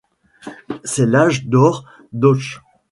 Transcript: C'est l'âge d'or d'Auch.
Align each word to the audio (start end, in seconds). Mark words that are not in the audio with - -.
C'est 0.83 1.05
l'âge 1.05 1.45
d'or 1.45 1.85
d'Auch. 2.11 2.63